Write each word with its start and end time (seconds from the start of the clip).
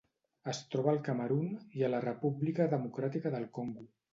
Es 0.53 0.61
troba 0.75 0.89
al 0.93 1.01
Camerun 1.09 1.45
i 1.81 1.85
a 1.85 1.91
la 1.97 2.01
República 2.07 2.69
Democràtica 2.75 3.37
del 3.37 3.49
Congo. 3.61 3.89